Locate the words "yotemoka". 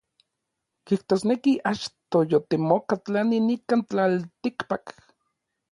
2.31-2.95